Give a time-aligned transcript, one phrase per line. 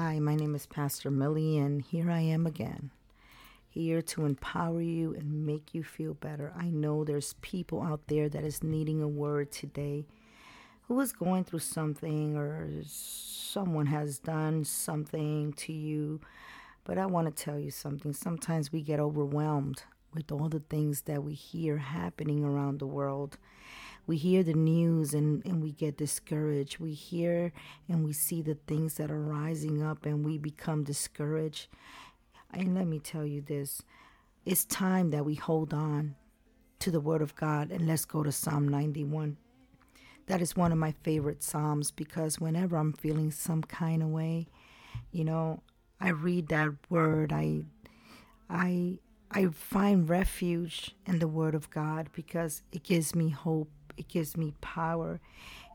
[0.00, 2.92] Hi, my name is Pastor Millie, and here I am again,
[3.68, 6.52] here to empower you and make you feel better.
[6.56, 10.06] I know there's people out there that is needing a word today
[10.86, 16.20] who is going through something or someone has done something to you.
[16.84, 18.12] But I want to tell you something.
[18.12, 19.82] Sometimes we get overwhelmed
[20.14, 23.36] with all the things that we hear happening around the world
[24.08, 26.78] we hear the news and, and we get discouraged.
[26.78, 27.52] We hear
[27.90, 31.68] and we see the things that are rising up and we become discouraged.
[32.54, 33.82] And let me tell you this
[34.46, 36.16] it's time that we hold on
[36.78, 39.36] to the Word of God and let's go to Psalm 91.
[40.26, 44.48] That is one of my favorite Psalms because whenever I'm feeling some kind of way,
[45.12, 45.62] you know,
[46.00, 47.30] I read that word.
[47.30, 47.64] I,
[48.48, 49.00] I,
[49.30, 54.36] I find refuge in the Word of God because it gives me hope it gives
[54.36, 55.20] me power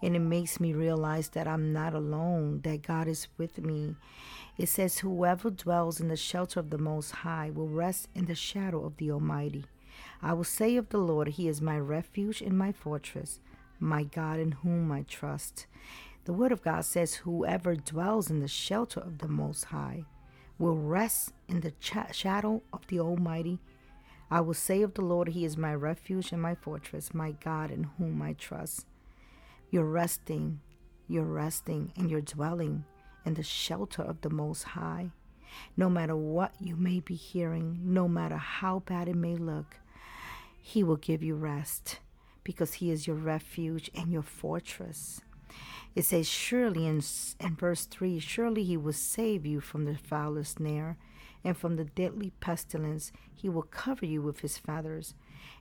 [0.02, 3.96] and it makes me realize that I'm not alone, that God is with me.
[4.58, 8.36] It says, Whoever dwells in the shelter of the Most High will rest in the
[8.36, 9.66] shadow of the Almighty.
[10.22, 13.40] I will say of the Lord, He is my refuge and my fortress,
[13.80, 15.68] my God in whom I trust.
[16.26, 20.06] The Word of God says, Whoever dwells in the shelter of the Most High
[20.58, 23.60] will rest in the ch- shadow of the Almighty.
[24.34, 27.70] I will say of the Lord, He is my refuge and my fortress, my God
[27.70, 28.88] in whom I trust.
[29.70, 30.60] You're resting,
[31.08, 32.84] you're resting, and you're dwelling
[33.28, 35.12] in the shelter of the Most High.
[35.78, 39.76] No matter what you may be hearing, no matter how bad it may look,
[40.60, 42.00] He will give you rest
[42.44, 45.22] because He is your refuge and your fortress.
[45.94, 47.04] It says, Surely in,
[47.40, 50.98] in verse 3, surely He will save you from the foulest snare
[51.44, 55.14] and from the deadly pestilence he will cover you with his feathers,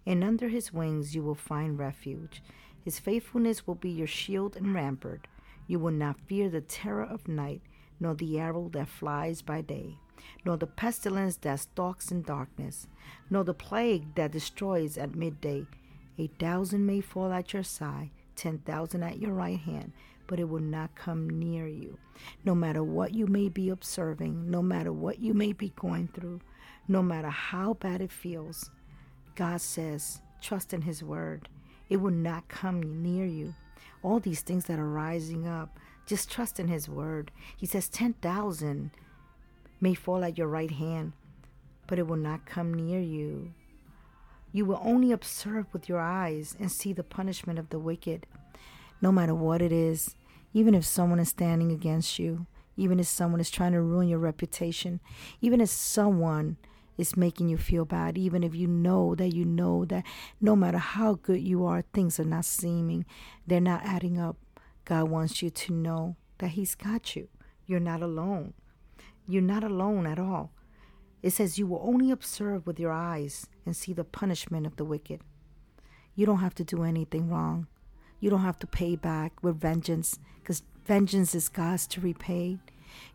[0.06, 2.42] and under his wings you will find refuge.
[2.84, 5.27] His faithfulness will be your shield and rampart.
[5.66, 7.62] You will not fear the terror of night,
[8.00, 9.97] nor the arrow that flies by day,
[10.44, 12.89] nor the pestilence that stalks in darkness,
[13.30, 15.67] nor the plague that destroys at midday.
[16.18, 19.92] A thousand may fall at your side, ten thousand at your right hand
[20.33, 21.98] but it will not come near you.
[22.45, 26.41] No matter what you may be observing, no matter what you may be going through,
[26.89, 28.70] no matter how bad it feels,
[29.35, 31.48] God says, trust in His word.
[31.89, 33.55] It will not come near you.
[34.02, 37.31] All these things that are rising up, just trust in His word.
[37.57, 38.91] He says, 10,000
[39.81, 41.13] may fall at your right hand,
[41.86, 43.52] but it will not come near you.
[44.51, 48.27] You will only observe with your eyes and see the punishment of the wicked
[49.02, 50.14] no matter what it is,
[50.52, 52.46] even if someone is standing against you,
[52.77, 55.01] even if someone is trying to ruin your reputation,
[55.40, 56.57] even if someone
[56.98, 60.05] is making you feel bad, even if you know that you know that
[60.40, 63.05] no matter how good you are, things are not seeming,
[63.46, 64.36] they're not adding up.
[64.85, 67.29] God wants you to know that He's got you.
[67.67, 68.55] You're not alone.
[69.27, 70.52] You're not alone at all.
[71.23, 74.84] It says you will only observe with your eyes and see the punishment of the
[74.84, 75.20] wicked.
[76.14, 77.69] You don't have to do anything wrong.
[78.22, 82.58] You don't have to pay back with vengeance because vengeance is God's to repay.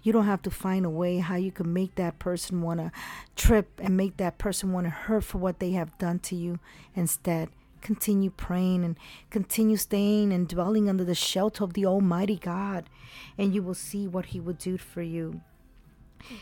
[0.03, 2.91] You don't have to find a way how you can make that person want to
[3.38, 6.59] trip and make that person want to hurt for what they have done to you.
[6.94, 7.47] Instead,
[7.79, 8.97] continue praying and
[9.29, 12.89] continue staying and dwelling under the shelter of the Almighty God,
[13.38, 15.39] and you will see what He will do for you.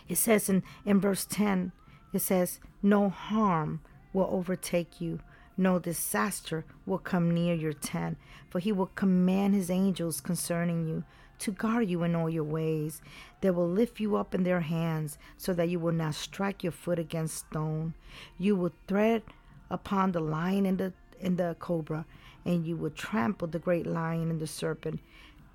[0.09, 1.71] It says in, in verse 10,
[2.13, 5.19] it says, No harm will overtake you,
[5.57, 8.17] no disaster will come near your tent,
[8.49, 11.03] for he will command his angels concerning you
[11.39, 13.01] to guard you in all your ways.
[13.41, 16.71] They will lift you up in their hands so that you will not strike your
[16.71, 17.93] foot against stone.
[18.37, 19.23] You will tread
[19.69, 22.05] upon the lion and the and the cobra,
[22.43, 24.99] and you will trample the great lion and the serpent,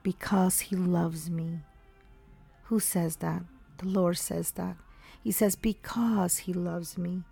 [0.03, 1.61] because he loves me.
[2.65, 3.43] Who says that?
[3.79, 4.77] The Lord says that.
[5.23, 7.23] He says, Because he loves me.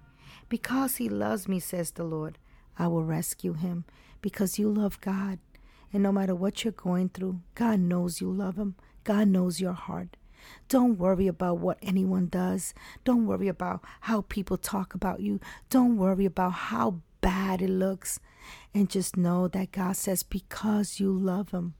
[0.49, 2.39] Because he loves me, says the Lord,
[2.79, 3.85] I will rescue him
[4.21, 5.39] because you love God.
[5.93, 8.77] And no matter what you're going through, God knows you love him.
[9.05, 10.17] God knows your heart.
[10.69, 12.75] Don't worry about what anyone does.
[13.05, 15.41] Don't worry about how people talk about you.
[15.71, 18.21] Don't worry about how bad it looks.
[18.75, 21.75] And just know that God says, because you love him,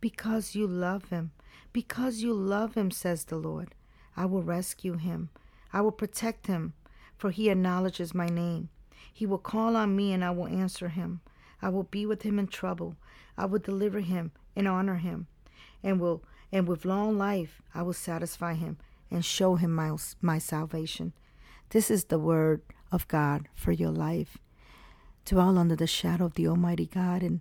[0.00, 1.30] because you love him,
[1.72, 3.74] because you love him, says the Lord,
[4.16, 5.30] I will rescue him.
[5.72, 6.74] I will protect him,
[7.16, 8.68] for he acknowledges my name.
[9.12, 11.20] He will call on me and I will answer him.
[11.60, 12.96] I will be with him in trouble.
[13.36, 15.28] I will deliver him and honor him.
[15.82, 16.22] And will
[16.52, 18.76] and with long life I will satisfy him
[19.10, 21.12] and show him my, my salvation.
[21.70, 24.38] This is the word of God for your life.
[25.24, 27.40] Dwell under the shadow of the Almighty God and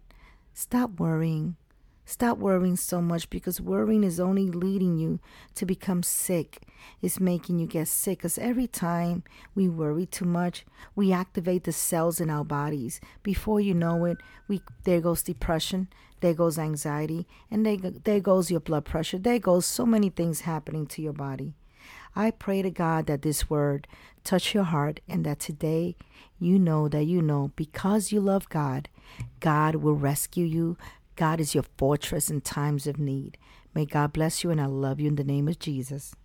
[0.54, 1.58] stop worrying.
[2.06, 5.20] Stop worrying so much because worrying is only leading you
[5.56, 6.60] to become sick.
[7.02, 9.24] It's making you get sick because every time
[9.56, 10.66] we worry too much,
[10.96, 13.00] we activate the cells in our bodies.
[13.24, 14.18] Before you know it,
[14.48, 15.88] we there goes depression,
[16.20, 19.18] there goes anxiety, and there, there goes your blood pressure.
[19.18, 21.54] There goes so many things happening to your body.
[22.16, 23.88] I pray to God that this word
[24.24, 25.96] touch your heart and that today
[26.40, 28.90] you know that you know because you love God,
[29.40, 30.78] God will rescue you.
[31.22, 33.38] God is your fortress in times of need.
[33.76, 36.16] May God bless you, and I love you in the name of Jesus.